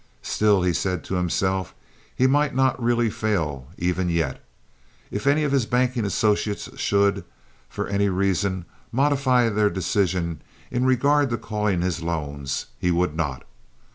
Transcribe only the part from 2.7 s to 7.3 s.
really fail even yet. If any of his banking associates should,